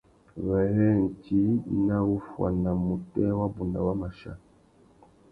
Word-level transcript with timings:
Wêrê 0.47 0.89
djï 1.21 1.41
nà 1.85 1.95
wuffuana 2.07 2.71
mutēh 2.85 3.33
wabunda 3.39 3.79
wa 3.87 3.93
mà 3.99 4.07
chia. 4.17 4.33